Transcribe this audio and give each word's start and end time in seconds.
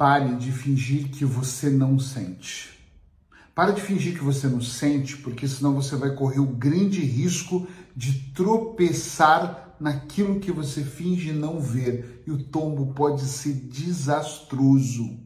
Pare 0.00 0.34
de 0.36 0.50
fingir 0.50 1.10
que 1.10 1.26
você 1.26 1.68
não 1.68 1.98
sente. 1.98 2.70
Pare 3.54 3.74
de 3.74 3.82
fingir 3.82 4.16
que 4.16 4.24
você 4.24 4.46
não 4.46 4.62
sente, 4.62 5.18
porque 5.18 5.46
senão 5.46 5.74
você 5.74 5.94
vai 5.94 6.14
correr 6.14 6.40
o 6.40 6.46
grande 6.46 7.04
risco 7.04 7.66
de 7.94 8.32
tropeçar 8.32 9.76
naquilo 9.78 10.40
que 10.40 10.50
você 10.50 10.82
finge 10.82 11.34
não 11.34 11.60
ver 11.60 12.22
e 12.26 12.30
o 12.30 12.42
tombo 12.42 12.94
pode 12.94 13.26
ser 13.26 13.52
desastroso. 13.52 15.18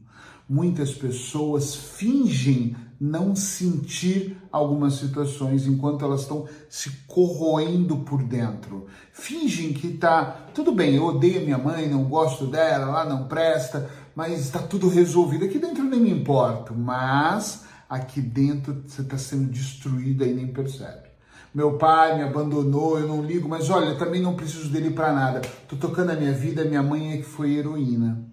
Muitas 0.47 0.93
pessoas 0.93 1.73
fingem 1.73 2.75
não 2.99 3.33
sentir 3.33 4.37
algumas 4.51 4.95
situações 4.95 5.65
enquanto 5.65 6.03
elas 6.03 6.21
estão 6.21 6.47
se 6.69 6.89
corroendo 7.07 7.99
por 7.99 8.21
dentro. 8.23 8.87
Fingem 9.13 9.71
que 9.71 9.93
tá 9.93 10.47
tudo 10.53 10.73
bem, 10.73 10.95
eu 10.95 11.05
odeio 11.05 11.45
minha 11.45 11.57
mãe, 11.57 11.89
não 11.89 12.03
gosto 12.05 12.45
dela, 12.45 12.87
lá 12.87 13.05
não 13.05 13.27
presta, 13.27 13.89
mas 14.15 14.39
está 14.39 14.59
tudo 14.59 14.87
resolvido. 14.87 15.45
Aqui 15.45 15.59
dentro 15.59 15.83
nem 15.83 15.99
me 15.99 16.11
importo, 16.11 16.73
mas 16.73 17.65
aqui 17.89 18.21
dentro 18.21 18.83
você 18.87 19.01
está 19.01 19.17
sendo 19.17 19.51
destruído 19.51 20.25
e 20.25 20.33
nem 20.33 20.47
percebe. 20.47 21.05
Meu 21.53 21.77
pai 21.77 22.17
me 22.17 22.23
abandonou, 22.23 22.99
eu 22.99 23.07
não 23.07 23.23
ligo, 23.23 23.47
mas 23.47 23.69
olha, 23.69 23.85
eu 23.85 23.97
também 23.97 24.21
não 24.21 24.35
preciso 24.35 24.69
dele 24.69 24.91
para 24.91 25.13
nada. 25.13 25.41
Tô 25.67 25.75
tocando 25.75 26.11
a 26.11 26.15
minha 26.15 26.33
vida, 26.33 26.65
minha 26.65 26.83
mãe 26.83 27.13
é 27.13 27.17
que 27.17 27.23
foi 27.23 27.53
heroína. 27.53 28.25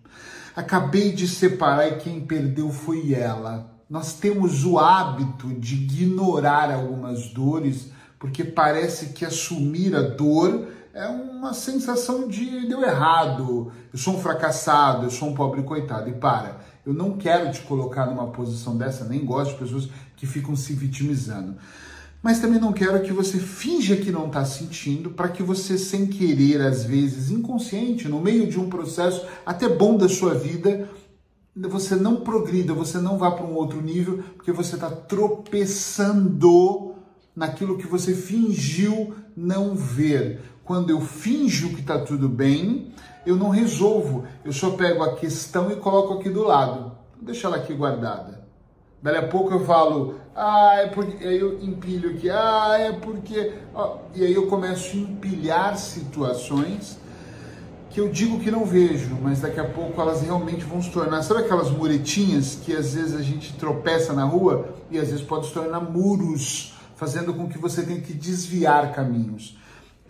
Acabei 0.57 1.13
de 1.13 1.29
separar 1.29 1.87
e 1.89 1.97
quem 1.99 2.21
perdeu 2.21 2.71
foi 2.71 3.15
ela. 3.15 3.71
Nós 3.89 4.15
temos 4.15 4.65
o 4.65 4.79
hábito 4.79 5.49
de 5.49 5.75
ignorar 5.75 6.73
algumas 6.73 7.29
dores, 7.29 7.91
porque 8.23 8.45
parece 8.45 9.07
que 9.07 9.25
assumir 9.25 9.97
a 9.97 10.01
dor 10.01 10.69
é 10.95 11.09
uma 11.09 11.53
sensação 11.53 12.29
de 12.29 12.69
deu 12.69 12.81
errado, 12.81 13.73
eu 13.93 13.99
sou 13.99 14.15
um 14.15 14.21
fracassado, 14.21 15.07
eu 15.07 15.11
sou 15.11 15.31
um 15.31 15.35
pobre 15.35 15.65
coitado. 15.65 16.09
E 16.09 16.13
para, 16.13 16.61
eu 16.87 16.95
não 16.95 17.17
quero 17.17 17.51
te 17.51 17.61
colocar 17.63 18.07
numa 18.07 18.29
posição 18.29 18.77
dessa, 18.77 19.05
nem 19.07 19.25
gosto 19.25 19.55
de 19.55 19.59
pessoas 19.59 19.89
que 20.17 20.25
ficam 20.25 20.55
se 20.55 20.73
vitimizando. 20.73 21.57
Mas 22.23 22.39
também 22.39 22.61
não 22.61 22.73
quero 22.73 23.03
que 23.03 23.13
você 23.13 23.41
finja 23.41 23.97
que 23.97 24.13
não 24.13 24.29
está 24.29 24.45
sentindo, 24.45 25.11
para 25.11 25.29
que 25.29 25.43
você, 25.43 25.77
sem 25.77 26.07
querer, 26.07 26.61
às 26.61 26.85
vezes 26.85 27.29
inconsciente, 27.29 28.07
no 28.07 28.21
meio 28.21 28.47
de 28.47 28.57
um 28.57 28.69
processo 28.69 29.27
até 29.45 29.69
bom 29.69 29.97
da 29.97 30.09
sua 30.09 30.33
vida, 30.33 30.89
você 31.57 31.97
não 31.97 32.21
progrida, 32.21 32.73
você 32.73 32.99
não 32.99 33.19
vá 33.19 33.33
para 33.33 33.45
um 33.45 33.57
outro 33.57 33.83
nível, 33.83 34.23
porque 34.37 34.53
você 34.53 34.77
está 34.77 34.89
tropeçando 34.89 36.93
naquilo 37.35 37.79
que 37.79 37.87
você 37.87 38.15
fingiu 38.15 39.15
não 39.37 39.75
ver. 39.75 40.41
Quando 40.65 40.91
eu 40.91 41.01
finjo 41.01 41.71
que 41.71 41.81
está 41.81 41.99
tudo 41.99 42.29
bem, 42.29 42.93
eu 43.27 43.37
não 43.37 43.49
resolvo. 43.49 44.25
Eu 44.45 44.53
só 44.53 44.71
pego 44.71 45.03
a 45.03 45.17
questão 45.17 45.71
e 45.71 45.77
coloco 45.77 46.15
aqui 46.15 46.29
do 46.29 46.43
lado. 46.43 46.93
Vou 47.17 47.25
deixar 47.25 47.49
ela 47.49 47.57
aqui 47.57 47.75
guardada. 47.75 48.43
Daí 49.03 49.17
a 49.17 49.27
pouco 49.27 49.53
eu 49.53 49.65
falo, 49.65 50.21
ah, 50.35 50.77
é 50.77 50.87
porque. 50.87 51.25
Aí 51.27 51.41
eu 51.41 51.61
empilho 51.61 52.11
aqui, 52.11 52.31
ah, 52.31 52.77
é 52.79 52.93
porque. 52.93 53.53
e 54.15 54.25
aí 54.25 54.33
eu 54.33 54.47
começo 54.47 54.97
a 54.97 55.01
empilhar 55.01 55.77
situações 55.77 57.01
que 57.93 58.01
eu 58.01 58.09
digo 58.09 58.41
que 58.41 58.51
não 58.51 58.65
vejo, 58.65 59.19
mas 59.21 59.41
daqui 59.41 59.61
a 59.61 59.69
pouco 59.69 60.01
elas 60.01 60.23
realmente 60.23 60.65
vão 60.65 60.81
se 60.81 60.91
tornar. 60.91 61.23
Sabe 61.23 61.41
aquelas 61.41 61.71
muretinhas 61.71 62.55
que 62.55 62.75
às 62.75 62.95
vezes 62.95 63.15
a 63.15 63.21
gente 63.21 63.53
tropeça 63.55 64.15
na 64.15 64.25
rua 64.25 64.69
e 64.91 64.99
às 64.99 65.11
vezes 65.11 65.23
pode 65.23 65.47
se 65.47 65.53
tornar 65.53 65.81
muros, 65.81 66.73
fazendo 67.03 67.35
com 67.35 67.49
que 67.49 67.59
você 67.59 67.83
tenha 67.83 68.01
que 68.01 68.13
desviar 68.13 68.95
caminhos 68.95 69.57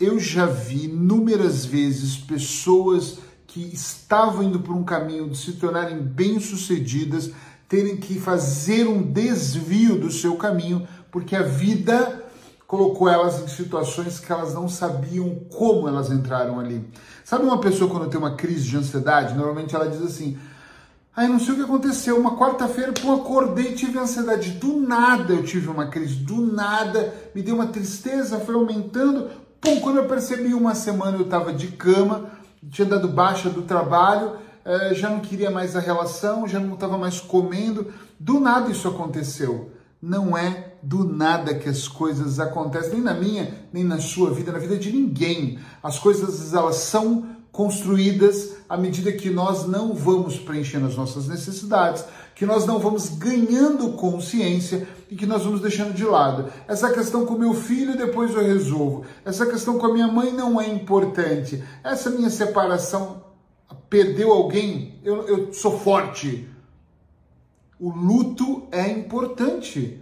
eu 0.03 0.19
já 0.19 0.47
vi 0.47 0.87
inúmeras 0.87 1.65
vezes 1.65 2.17
pessoas 2.17 3.19
que 3.47 3.61
estavam 3.73 4.43
indo 4.43 4.61
por 4.61 4.75
um 4.75 4.83
caminho 4.83 5.29
de 5.29 5.39
se 5.39 5.53
tornarem 5.53 5.99
bem-sucedidas 5.99 7.31
terem 7.69 7.97
que 7.97 8.19
fazer 8.19 8.87
um 8.87 9.01
desvio 9.01 9.99
do 9.99 10.11
seu 10.11 10.37
caminho, 10.37 10.87
porque 11.11 11.37
a 11.37 11.43
vida 11.43 12.25
colocou 12.67 13.09
elas 13.09 13.41
em 13.43 13.49
situações 13.49 14.19
que 14.19 14.33
elas 14.33 14.55
não 14.55 14.69
sabiam 14.69 15.37
como 15.51 15.87
elas 15.87 16.11
entraram 16.11 16.59
ali. 16.59 16.85
Sabe 17.25 17.45
uma 17.45 17.61
pessoa 17.61 17.91
quando 17.91 18.11
tem 18.11 18.19
uma 18.19 18.35
crise 18.35 18.69
de 18.69 18.77
ansiedade, 18.77 19.35
normalmente 19.35 19.75
ela 19.75 19.89
diz 19.89 20.03
assim: 20.03 20.39
Aí 21.15 21.29
não 21.29 21.39
sei 21.39 21.53
o 21.53 21.57
que 21.57 21.63
aconteceu. 21.63 22.19
Uma 22.19 22.37
quarta-feira, 22.37 22.93
pô, 22.93 23.13
acordei, 23.13 23.73
tive 23.73 23.99
ansiedade. 23.99 24.53
Do 24.53 24.81
nada 24.81 25.35
eu 25.35 25.45
tive 25.45 25.69
uma 25.69 25.87
crise, 25.87 26.15
do 26.15 26.41
nada 26.41 27.13
me 27.35 27.43
deu 27.43 27.55
uma 27.55 27.67
tristeza, 27.67 28.41
foi 28.41 28.55
aumentando. 28.55 29.31
Pum, 29.61 29.79
quando 29.81 29.99
eu 29.99 30.09
percebi 30.09 30.55
uma 30.55 30.75
semana 30.75 31.19
eu 31.19 31.25
estava 31.25 31.53
de 31.53 31.69
cama, 31.69 32.31
tinha 32.71 32.87
dado 32.87 33.09
baixa 33.09 33.49
do 33.51 33.63
trabalho, 33.63 34.39
eh, 34.65 34.95
já 34.95 35.09
não 35.11 35.21
queria 35.21 35.51
mais 35.51 35.77
a 35.77 35.81
relação, 35.81 36.49
já 36.49 36.59
não 36.59 36.75
estava 36.75 36.97
mais 36.97 37.21
comendo. 37.21 37.93
Do 38.19 38.41
nada 38.41 38.71
isso 38.71 38.89
aconteceu. 38.89 39.71
Não 40.01 40.37
é 40.37 40.73
do 40.83 41.05
nada 41.05 41.55
que 41.55 41.69
as 41.69 41.87
coisas 41.87 42.41
acontecem, 42.41 42.95
nem 42.95 43.03
na 43.03 43.15
minha, 43.15 43.55
nem 43.73 43.85
na 43.85 44.01
sua 44.01 44.33
vida, 44.33 44.51
na 44.51 44.59
vida 44.59 44.77
de 44.77 44.91
ninguém. 44.91 45.61
As 45.81 45.99
coisas 45.99 46.53
elas 46.53 46.77
são 46.77 47.25
construídas 47.53 48.57
à 48.67 48.79
medida 48.79 49.13
que 49.13 49.29
nós 49.29 49.69
não 49.69 49.93
vamos 49.93 50.39
preenchendo 50.39 50.87
as 50.87 50.97
nossas 50.97 51.29
necessidades, 51.29 52.03
que 52.35 52.47
nós 52.47 52.67
não 52.67 52.79
vamos 52.79 53.11
ganhando 53.11 53.93
consciência 53.93 54.89
e 55.11 55.15
que 55.15 55.27
nós 55.27 55.45
vamos 55.45 55.61
deixando 55.61 55.93
de 55.93 56.05
lado. 56.05 56.51
Essa 56.67 56.91
questão 56.91 57.27
com 57.27 57.35
meu 57.35 57.53
filho 57.53 57.95
depois 57.95 58.35
eu 58.35 58.43
resolvo. 58.43 59.05
Essa 59.23 59.45
questão 59.45 59.79
com 59.79 59.85
a 59.85 59.93
minha 59.93 60.09
mãe 60.09 60.33
não 60.33 60.59
é 60.59 60.67
importante. 60.67 61.63
Essa 61.85 62.09
minha 62.09 62.31
separação 62.31 63.23
perdeu 63.91 64.33
alguém, 64.33 64.99
eu, 65.05 65.29
eu 65.29 65.53
sou 65.53 65.79
forte. 65.79 66.49
O 67.79 67.91
luto 67.91 68.67
é 68.73 68.89
importante. 68.89 70.01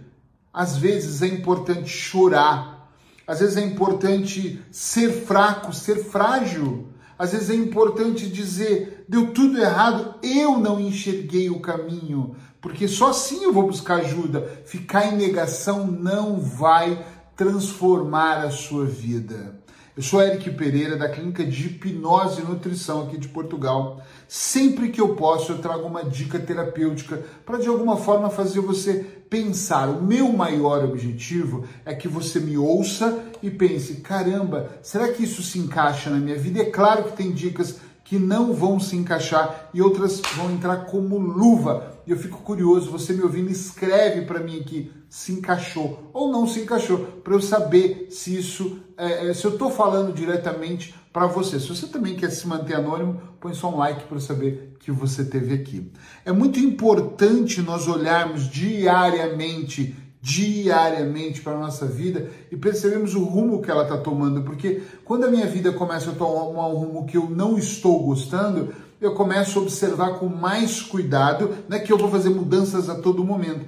Às 0.53 0.77
vezes 0.77 1.21
é 1.21 1.27
importante 1.27 1.89
chorar. 1.89 2.89
Às 3.27 3.41
vezes 3.41 3.57
é 3.57 3.65
importante 3.65 4.61
ser 4.71 5.11
fraco, 5.25 5.73
ser 5.73 6.05
frágil. 6.05 6.90
Às 7.21 7.33
vezes 7.33 7.51
é 7.51 7.55
importante 7.55 8.27
dizer: 8.27 9.05
deu 9.07 9.31
tudo 9.31 9.61
errado, 9.61 10.15
eu 10.23 10.57
não 10.57 10.79
enxerguei 10.79 11.51
o 11.51 11.59
caminho, 11.59 12.35
porque 12.59 12.87
só 12.87 13.11
assim 13.11 13.43
eu 13.43 13.53
vou 13.53 13.67
buscar 13.67 13.97
ajuda. 13.97 14.63
Ficar 14.65 15.05
em 15.05 15.17
negação 15.17 15.85
não 15.85 16.39
vai 16.39 17.05
transformar 17.35 18.43
a 18.43 18.49
sua 18.49 18.85
vida. 18.85 19.61
Eu 19.95 20.01
sou 20.01 20.21
Eric 20.21 20.49
Pereira, 20.51 20.95
da 20.95 21.09
Clínica 21.09 21.43
de 21.43 21.67
Hipnose 21.67 22.39
e 22.39 22.45
Nutrição 22.45 23.01
aqui 23.01 23.17
de 23.17 23.27
Portugal. 23.27 24.01
Sempre 24.25 24.87
que 24.87 25.01
eu 25.01 25.17
posso, 25.17 25.51
eu 25.51 25.57
trago 25.57 25.85
uma 25.85 26.05
dica 26.05 26.39
terapêutica 26.39 27.21
para 27.45 27.57
de 27.57 27.67
alguma 27.67 27.97
forma 27.97 28.29
fazer 28.29 28.61
você 28.61 29.05
pensar. 29.29 29.89
O 29.89 30.01
meu 30.01 30.31
maior 30.31 30.85
objetivo 30.85 31.65
é 31.85 31.93
que 31.93 32.07
você 32.07 32.39
me 32.39 32.57
ouça 32.57 33.21
e 33.43 33.51
pense: 33.51 33.95
caramba, 33.95 34.69
será 34.81 35.09
que 35.09 35.23
isso 35.23 35.43
se 35.43 35.59
encaixa 35.59 36.09
na 36.09 36.19
minha 36.19 36.37
vida? 36.37 36.61
É 36.61 36.65
claro 36.65 37.03
que 37.03 37.17
tem 37.17 37.33
dicas 37.33 37.75
que 38.11 38.19
não 38.19 38.53
vão 38.53 38.77
se 38.77 38.97
encaixar 38.97 39.69
e 39.73 39.81
outras 39.81 40.21
vão 40.35 40.51
entrar 40.51 40.83
como 40.83 41.17
luva. 41.17 41.93
E 42.05 42.11
eu 42.11 42.17
fico 42.17 42.39
curioso, 42.39 42.91
você 42.91 43.13
me 43.13 43.21
ouvindo, 43.21 43.49
escreve 43.49 44.23
para 44.23 44.41
mim 44.41 44.59
aqui 44.59 44.91
se 45.09 45.31
encaixou 45.31 46.09
ou 46.11 46.29
não 46.29 46.45
se 46.45 46.59
encaixou, 46.59 46.97
para 47.23 47.33
eu 47.33 47.41
saber 47.41 48.07
se 48.09 48.37
isso, 48.37 48.81
é, 48.97 49.29
é 49.29 49.33
se 49.33 49.45
eu 49.45 49.51
estou 49.51 49.71
falando 49.71 50.13
diretamente 50.13 50.93
para 51.13 51.25
você. 51.25 51.57
Se 51.57 51.69
você 51.69 51.87
também 51.87 52.17
quer 52.17 52.31
se 52.31 52.45
manter 52.45 52.75
anônimo, 52.75 53.21
põe 53.39 53.53
só 53.53 53.73
um 53.73 53.77
like 53.77 54.03
para 54.03 54.17
eu 54.17 54.21
saber 54.21 54.75
que 54.81 54.91
você 54.91 55.23
teve 55.23 55.53
aqui. 55.53 55.89
É 56.25 56.33
muito 56.33 56.59
importante 56.59 57.61
nós 57.61 57.87
olharmos 57.87 58.49
diariamente, 58.49 59.95
diariamente 60.21 61.41
para 61.41 61.53
a 61.53 61.59
nossa 61.59 61.85
vida 61.85 62.29
e 62.51 62.55
percebemos 62.55 63.15
o 63.15 63.23
rumo 63.23 63.61
que 63.61 63.71
ela 63.71 63.83
está 63.83 63.97
tomando, 63.97 64.43
porque 64.43 64.83
quando 65.03 65.23
a 65.23 65.31
minha 65.31 65.47
vida 65.47 65.71
começa 65.71 66.11
a 66.11 66.13
tomar 66.13 66.67
um 66.67 66.75
rumo 66.75 67.05
que 67.07 67.17
eu 67.17 67.27
não 67.27 67.57
estou 67.57 68.03
gostando, 68.03 68.69
eu 69.01 69.15
começo 69.15 69.57
a 69.57 69.63
observar 69.63 70.19
com 70.19 70.27
mais 70.27 70.79
cuidado, 70.79 71.55
não 71.67 71.75
é 71.75 71.79
que 71.79 71.91
eu 71.91 71.97
vou 71.97 72.11
fazer 72.11 72.29
mudanças 72.29 72.87
a 72.87 72.95
todo 72.95 73.23
momento, 73.23 73.65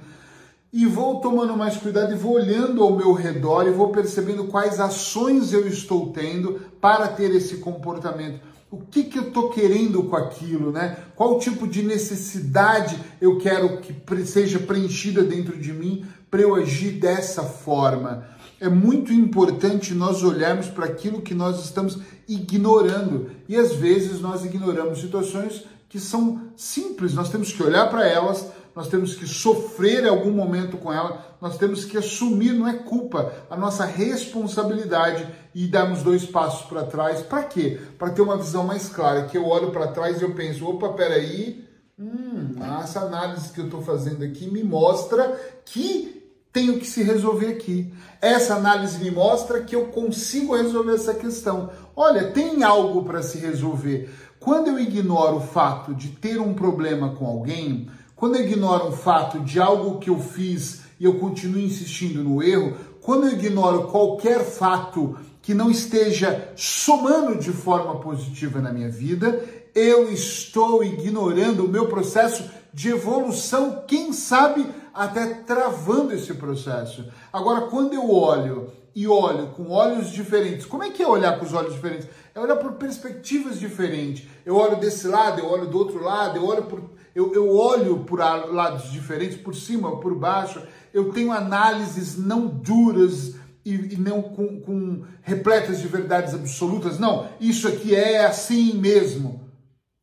e 0.72 0.86
vou 0.86 1.20
tomando 1.20 1.56
mais 1.56 1.76
cuidado 1.76 2.12
e 2.12 2.16
vou 2.16 2.34
olhando 2.34 2.82
ao 2.82 2.96
meu 2.96 3.12
redor 3.12 3.66
e 3.66 3.70
vou 3.70 3.90
percebendo 3.90 4.44
quais 4.44 4.80
ações 4.80 5.52
eu 5.52 5.66
estou 5.66 6.10
tendo 6.10 6.60
para 6.80 7.08
ter 7.08 7.32
esse 7.32 7.58
comportamento. 7.58 8.40
O 8.74 8.86
que, 8.90 9.04
que 9.04 9.16
eu 9.16 9.28
estou 9.28 9.50
querendo 9.50 10.02
com 10.02 10.16
aquilo, 10.16 10.72
né? 10.72 10.98
Qual 11.14 11.38
tipo 11.38 11.64
de 11.64 11.80
necessidade 11.80 12.98
eu 13.20 13.38
quero 13.38 13.80
que 13.80 13.94
seja 14.26 14.58
preenchida 14.58 15.22
dentro 15.22 15.56
de 15.56 15.72
mim 15.72 16.04
para 16.28 16.42
eu 16.42 16.56
agir 16.56 16.98
dessa 16.98 17.44
forma? 17.44 18.26
É 18.60 18.68
muito 18.68 19.12
importante 19.12 19.94
nós 19.94 20.24
olharmos 20.24 20.66
para 20.66 20.86
aquilo 20.86 21.22
que 21.22 21.34
nós 21.34 21.64
estamos 21.64 22.00
ignorando 22.28 23.30
e 23.48 23.56
às 23.56 23.74
vezes 23.74 24.20
nós 24.20 24.44
ignoramos 24.44 25.00
situações 25.00 25.64
que 25.88 26.00
são 26.00 26.48
simples, 26.56 27.14
nós 27.14 27.28
temos 27.28 27.52
que 27.52 27.62
olhar 27.62 27.88
para 27.88 28.04
elas 28.04 28.48
nós 28.74 28.88
temos 28.88 29.14
que 29.14 29.26
sofrer 29.26 30.06
algum 30.06 30.32
momento 30.32 30.76
com 30.76 30.92
ela, 30.92 31.36
nós 31.40 31.56
temos 31.56 31.84
que 31.84 31.96
assumir, 31.96 32.52
não 32.52 32.66
é 32.66 32.74
culpa, 32.74 33.32
a 33.48 33.56
nossa 33.56 33.84
responsabilidade 33.84 35.26
e 35.54 35.66
darmos 35.66 36.02
dois 36.02 36.24
passos 36.24 36.66
para 36.66 36.84
trás. 36.84 37.22
Para 37.22 37.42
quê? 37.44 37.80
Para 37.98 38.10
ter 38.10 38.22
uma 38.22 38.36
visão 38.36 38.64
mais 38.64 38.88
clara, 38.88 39.26
que 39.26 39.38
eu 39.38 39.46
olho 39.46 39.70
para 39.70 39.88
trás 39.88 40.20
e 40.20 40.24
eu 40.24 40.34
penso, 40.34 40.66
opa, 40.66 40.88
peraí, 40.90 41.64
Hum, 41.96 42.56
essa 42.82 43.02
análise 43.02 43.52
que 43.52 43.60
eu 43.60 43.66
estou 43.66 43.80
fazendo 43.80 44.24
aqui 44.24 44.50
me 44.50 44.64
mostra 44.64 45.40
que 45.64 46.24
tenho 46.52 46.78
que 46.78 46.86
se 46.86 47.02
resolver 47.02 47.48
aqui. 47.48 47.92
Essa 48.20 48.56
análise 48.56 49.02
me 49.02 49.10
mostra 49.10 49.62
que 49.62 49.76
eu 49.76 49.86
consigo 49.86 50.56
resolver 50.56 50.94
essa 50.94 51.14
questão. 51.14 51.70
Olha, 51.94 52.30
tem 52.32 52.64
algo 52.64 53.04
para 53.04 53.22
se 53.22 53.38
resolver. 53.38 54.12
Quando 54.40 54.68
eu 54.68 54.78
ignoro 54.78 55.36
o 55.36 55.40
fato 55.40 55.94
de 55.94 56.08
ter 56.08 56.40
um 56.40 56.52
problema 56.52 57.14
com 57.14 57.26
alguém, 57.26 57.88
quando 58.16 58.36
eu 58.36 58.42
ignoro 58.42 58.88
o 58.88 58.92
fato 58.92 59.40
de 59.40 59.60
algo 59.60 59.98
que 59.98 60.10
eu 60.10 60.18
fiz 60.18 60.82
e 60.98 61.04
eu 61.04 61.18
continuo 61.18 61.60
insistindo 61.60 62.22
no 62.22 62.42
erro, 62.42 62.76
quando 63.00 63.26
eu 63.26 63.32
ignoro 63.32 63.88
qualquer 63.88 64.44
fato 64.44 65.18
que 65.42 65.52
não 65.52 65.70
esteja 65.70 66.52
somando 66.56 67.36
de 67.36 67.52
forma 67.52 68.00
positiva 68.00 68.60
na 68.60 68.72
minha 68.72 68.88
vida, 68.88 69.44
eu 69.74 70.10
estou 70.10 70.82
ignorando 70.82 71.64
o 71.64 71.68
meu 71.68 71.86
processo 71.86 72.48
de 72.72 72.88
evolução, 72.88 73.84
quem 73.86 74.12
sabe 74.12 74.66
até 74.94 75.26
travando 75.26 76.14
esse 76.14 76.32
processo. 76.34 77.04
Agora, 77.32 77.62
quando 77.62 77.92
eu 77.92 78.10
olho 78.10 78.72
e 78.94 79.08
olho 79.08 79.48
com 79.48 79.70
olhos 79.70 80.10
diferentes. 80.10 80.64
Como 80.64 80.84
é 80.84 80.90
que 80.90 81.02
é 81.02 81.08
olhar 81.08 81.38
com 81.38 81.44
os 81.44 81.52
olhos 81.52 81.74
diferentes? 81.74 82.08
É 82.34 82.40
olhar 82.40 82.56
por 82.56 82.72
perspectivas 82.72 83.58
diferentes. 83.58 84.26
Eu 84.46 84.56
olho 84.56 84.76
desse 84.76 85.08
lado, 85.08 85.40
eu 85.40 85.46
olho 85.46 85.66
do 85.66 85.76
outro 85.76 86.02
lado, 86.02 86.36
eu 86.36 86.46
olho 86.46 86.62
por, 86.62 86.80
eu, 87.14 87.32
eu 87.32 87.56
olho 87.56 88.04
por 88.04 88.18
lados 88.18 88.90
diferentes, 88.90 89.36
por 89.36 89.54
cima, 89.54 90.00
por 90.00 90.14
baixo. 90.14 90.62
Eu 90.92 91.12
tenho 91.12 91.30
análises 91.30 92.18
não 92.18 92.46
duras 92.46 93.34
e, 93.64 93.94
e 93.94 93.96
não 93.96 94.20
com, 94.22 94.60
com 94.60 95.04
repletas 95.22 95.80
de 95.80 95.86
verdades 95.86 96.34
absolutas. 96.34 96.98
Não, 96.98 97.28
isso 97.40 97.68
aqui 97.68 97.94
é 97.94 98.24
assim 98.24 98.74
mesmo. 98.74 99.48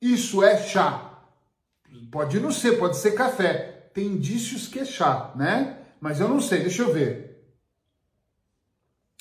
Isso 0.02 0.42
é 0.42 0.58
chá. 0.58 1.20
Pode 2.10 2.40
não 2.40 2.52
ser, 2.52 2.80
pode 2.80 2.98
ser 2.98 3.12
café. 3.12 3.90
Tem 3.94 4.06
indícios 4.06 4.68
que 4.68 4.80
é 4.80 4.86
chá, 4.86 5.32
né? 5.36 5.78
Mas 6.00 6.20
eu 6.20 6.28
não 6.28 6.40
sei, 6.40 6.62
deixa 6.62 6.82
eu 6.82 6.94
ver. 6.94 7.46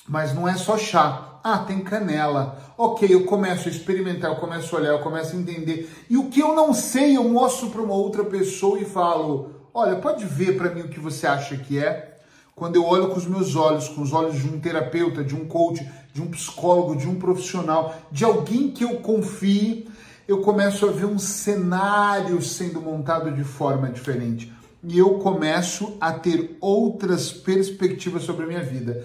Mas 0.07 0.33
não 0.33 0.47
é 0.47 0.55
só 0.55 0.77
chá. 0.77 1.30
Ah, 1.43 1.59
tem 1.59 1.79
canela. 1.79 2.73
Ok, 2.77 3.07
eu 3.11 3.25
começo 3.25 3.67
a 3.67 3.71
experimentar, 3.71 4.31
eu 4.31 4.37
começo 4.37 4.75
a 4.75 4.79
olhar, 4.79 4.91
eu 4.91 4.99
começo 4.99 5.35
a 5.35 5.39
entender. 5.39 5.89
E 6.09 6.17
o 6.17 6.29
que 6.29 6.39
eu 6.39 6.55
não 6.55 6.73
sei, 6.73 7.17
eu 7.17 7.23
mostro 7.27 7.69
para 7.69 7.81
uma 7.81 7.95
outra 7.95 8.23
pessoa 8.23 8.79
e 8.79 8.85
falo: 8.85 9.49
olha, 9.73 9.95
pode 9.95 10.23
ver 10.25 10.55
para 10.55 10.69
mim 10.69 10.81
o 10.81 10.89
que 10.89 10.99
você 10.99 11.25
acha 11.25 11.57
que 11.57 11.79
é. 11.79 12.17
Quando 12.53 12.75
eu 12.75 12.85
olho 12.85 13.09
com 13.09 13.17
os 13.17 13.25
meus 13.25 13.55
olhos, 13.55 13.87
com 13.89 14.01
os 14.01 14.13
olhos 14.13 14.35
de 14.35 14.47
um 14.47 14.59
terapeuta, 14.59 15.23
de 15.23 15.35
um 15.35 15.47
coach, 15.47 15.83
de 16.13 16.21
um 16.21 16.27
psicólogo, 16.27 16.95
de 16.95 17.07
um 17.07 17.15
profissional, 17.15 17.95
de 18.11 18.23
alguém 18.23 18.69
que 18.69 18.83
eu 18.83 18.97
confie, 18.97 19.89
eu 20.27 20.41
começo 20.41 20.87
a 20.87 20.91
ver 20.91 21.05
um 21.05 21.17
cenário 21.17 22.39
sendo 22.41 22.79
montado 22.79 23.31
de 23.31 23.43
forma 23.43 23.89
diferente. 23.89 24.53
E 24.83 24.97
eu 24.97 25.15
começo 25.15 25.97
a 25.99 26.11
ter 26.11 26.55
outras 26.61 27.31
perspectivas 27.31 28.23
sobre 28.23 28.45
a 28.45 28.47
minha 28.47 28.63
vida. 28.63 29.03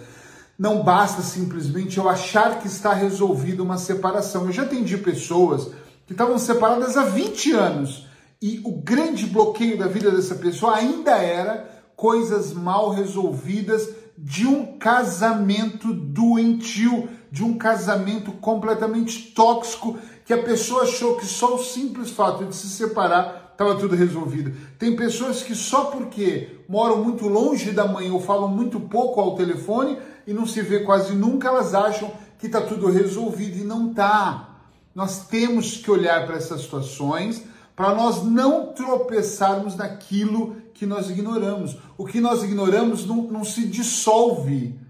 Não 0.59 0.83
basta 0.83 1.21
simplesmente 1.23 1.99
eu 1.99 2.09
achar 2.09 2.61
que 2.61 2.67
está 2.67 2.93
resolvida 2.93 3.63
uma 3.63 3.77
separação. 3.77 4.47
Eu 4.47 4.53
já 4.53 4.63
atendi 4.63 4.97
pessoas 4.97 5.71
que 6.07 6.13
estavam 6.13 6.39
separadas 6.39 6.97
há 6.97 7.05
20 7.05 7.53
anos 7.53 8.07
e 8.41 8.61
o 8.65 8.73
grande 8.73 9.27
bloqueio 9.27 9.79
da 9.79 9.87
vida 9.87 10.11
dessa 10.11 10.35
pessoa 10.35 10.77
ainda 10.77 11.13
era 11.13 11.69
coisas 11.95 12.53
mal 12.53 12.91
resolvidas 12.91 13.89
de 14.17 14.47
um 14.47 14.79
casamento 14.79 15.93
doentio, 15.93 17.09
de 17.31 17.45
um 17.45 17.59
casamento 17.59 18.33
completamente 18.33 19.33
tóxico, 19.33 19.99
que 20.25 20.33
a 20.33 20.43
pessoa 20.43 20.85
achou 20.85 21.17
que 21.17 21.27
só 21.27 21.55
o 21.55 21.63
simples 21.63 22.11
fato 22.11 22.45
de 22.45 22.55
se 22.55 22.69
separar 22.69 23.47
estava 23.53 23.75
tudo 23.75 23.95
resolvido. 23.95 24.55
Tem 24.79 24.95
pessoas 24.97 25.43
que 25.43 25.55
só 25.55 25.87
porque 25.87 26.61
moram 26.69 27.03
muito 27.03 27.27
longe 27.27 27.73
da 27.73 27.87
mãe 27.87 28.11
ou 28.11 28.21
falam 28.21 28.49
muito 28.49 28.79
pouco 28.79 29.21
ao 29.21 29.35
telefone, 29.35 29.99
e 30.27 30.33
não 30.33 30.47
se 30.47 30.61
vê 30.63 30.81
quase 30.81 31.15
nunca, 31.15 31.49
elas 31.49 31.75
acham 31.75 32.13
que 32.39 32.47
está 32.47 32.61
tudo 32.61 32.91
resolvido 32.91 33.59
e 33.59 33.65
não 33.65 33.91
está. 33.91 34.49
Nós 34.95 35.27
temos 35.27 35.77
que 35.77 35.91
olhar 35.91 36.27
para 36.27 36.37
essas 36.37 36.63
situações 36.63 37.45
para 37.77 37.95
nós 37.95 38.25
não 38.25 38.73
tropeçarmos 38.73 39.77
naquilo 39.77 40.57
que 40.73 40.87
nós 40.87 41.11
ignoramos. 41.11 41.77
O 41.99 42.07
que 42.07 42.23
nós 42.23 42.43
ignoramos 42.43 43.07
não, 43.07 43.25
não 43.25 43.45
se 43.45 43.67
dissolve, 43.67 44.81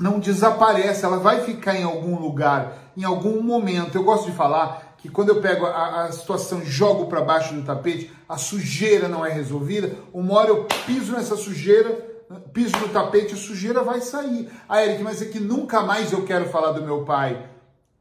não 0.00 0.18
desaparece, 0.18 1.04
ela 1.04 1.18
vai 1.18 1.44
ficar 1.44 1.76
em 1.76 1.84
algum 1.84 2.18
lugar, 2.18 2.92
em 2.96 3.04
algum 3.04 3.42
momento. 3.42 3.96
Eu 3.96 4.02
gosto 4.02 4.30
de 4.30 4.36
falar 4.36 4.96
que 4.96 5.10
quando 5.10 5.28
eu 5.28 5.42
pego 5.42 5.66
a, 5.66 6.04
a 6.04 6.12
situação 6.12 6.62
e 6.62 6.66
jogo 6.66 7.06
para 7.06 7.20
baixo 7.20 7.54
do 7.54 7.62
tapete, 7.62 8.10
a 8.26 8.38
sujeira 8.38 9.06
não 9.06 9.24
é 9.24 9.30
resolvida, 9.30 9.94
uma 10.12 10.34
hora 10.34 10.48
eu 10.48 10.66
piso 10.86 11.12
nessa 11.12 11.36
sujeira, 11.36 12.07
piso 12.52 12.76
no 12.78 12.88
tapete, 12.88 13.36
sujeira 13.36 13.82
vai 13.82 14.00
sair. 14.00 14.50
Ah, 14.68 14.84
Eric, 14.84 15.02
mas 15.02 15.22
é 15.22 15.26
que 15.26 15.40
nunca 15.40 15.82
mais 15.82 16.12
eu 16.12 16.24
quero 16.24 16.48
falar 16.48 16.72
do 16.72 16.82
meu 16.82 17.04
pai. 17.04 17.48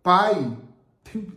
Pai, 0.03 0.57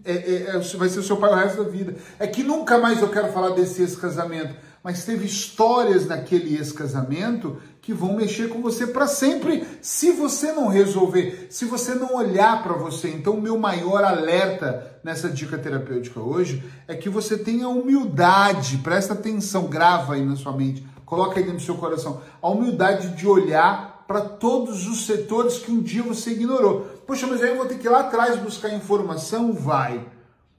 é, 0.04 0.12
é, 0.12 0.56
é, 0.56 0.58
vai 0.76 0.88
ser 0.88 1.00
o 1.00 1.02
seu 1.02 1.16
pai 1.16 1.30
o 1.30 1.36
resto 1.36 1.62
da 1.62 1.70
vida. 1.70 1.94
É 2.18 2.26
que 2.26 2.42
nunca 2.42 2.78
mais 2.78 3.00
eu 3.00 3.08
quero 3.08 3.32
falar 3.32 3.50
desse 3.50 3.82
ex-casamento. 3.82 4.54
Mas 4.82 5.04
teve 5.04 5.26
histórias 5.26 6.06
naquele 6.06 6.56
ex-casamento 6.56 7.58
que 7.82 7.92
vão 7.92 8.16
mexer 8.16 8.48
com 8.48 8.62
você 8.62 8.86
para 8.86 9.06
sempre 9.06 9.66
se 9.82 10.10
você 10.10 10.52
não 10.52 10.68
resolver, 10.68 11.48
se 11.50 11.66
você 11.66 11.94
não 11.94 12.14
olhar 12.14 12.62
para 12.62 12.72
você. 12.72 13.08
Então, 13.08 13.34
o 13.34 13.42
meu 13.42 13.58
maior 13.58 14.02
alerta 14.02 14.98
nessa 15.04 15.28
dica 15.28 15.58
terapêutica 15.58 16.20
hoje 16.20 16.64
é 16.88 16.94
que 16.94 17.10
você 17.10 17.36
tenha 17.36 17.68
humildade, 17.68 18.78
presta 18.78 19.12
atenção, 19.12 19.66
grava 19.66 20.14
aí 20.14 20.24
na 20.24 20.36
sua 20.36 20.56
mente 20.56 20.86
coloca 21.10 21.38
aí 21.38 21.42
dentro 21.42 21.58
do 21.58 21.64
seu 21.64 21.74
coração 21.74 22.22
a 22.40 22.48
humildade 22.48 23.16
de 23.16 23.26
olhar 23.26 24.04
para 24.06 24.20
todos 24.20 24.86
os 24.86 25.06
setores 25.06 25.58
que 25.58 25.70
um 25.70 25.82
dia 25.82 26.04
você 26.04 26.30
ignorou. 26.30 26.82
Poxa, 27.06 27.26
mas 27.26 27.42
aí 27.42 27.50
eu 27.50 27.56
vou 27.56 27.66
ter 27.66 27.78
que 27.78 27.86
ir 27.86 27.90
lá 27.90 28.00
atrás 28.00 28.40
buscar 28.40 28.72
informação? 28.72 29.52
Vai. 29.52 30.06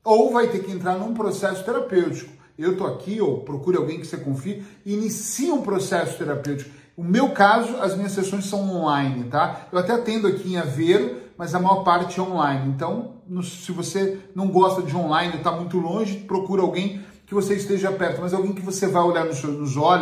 Ou 0.03 0.31
vai 0.31 0.47
ter 0.47 0.59
que 0.59 0.71
entrar 0.71 0.95
num 0.95 1.13
processo 1.13 1.63
terapêutico. 1.63 2.31
Eu 2.59 2.77
tô 2.77 2.85
aqui, 2.85 3.21
ou 3.21 3.39
procure 3.39 3.77
alguém 3.77 3.99
que 3.99 4.05
você 4.05 4.17
confie, 4.17 4.63
inicie 4.85 5.51
um 5.51 5.61
processo 5.61 6.17
terapêutico. 6.17 6.69
O 6.97 7.03
meu 7.03 7.29
caso, 7.29 7.77
as 7.77 7.95
minhas 7.95 8.11
sessões 8.11 8.45
são 8.45 8.69
online, 8.69 9.23
tá? 9.25 9.67
Eu 9.71 9.79
até 9.79 9.93
atendo 9.93 10.27
aqui 10.27 10.53
em 10.53 10.57
Aveiro, 10.57 11.15
mas 11.37 11.55
a 11.55 11.59
maior 11.59 11.83
parte 11.83 12.19
é 12.19 12.23
online. 12.23 12.69
Então, 12.69 13.13
se 13.41 13.71
você 13.71 14.19
não 14.35 14.47
gosta 14.47 14.81
de 14.81 14.95
online, 14.95 15.37
está 15.37 15.51
muito 15.51 15.77
longe, 15.77 16.17
procura 16.17 16.61
alguém 16.61 17.01
que 17.31 17.33
você 17.33 17.55
esteja 17.55 17.89
perto, 17.93 18.19
mas 18.19 18.33
alguém 18.33 18.51
que 18.51 18.61
você 18.61 18.87
vai 18.87 19.01
olhar 19.01 19.23
nos, 19.23 19.41
nos 19.41 19.77
olhos 19.77 19.99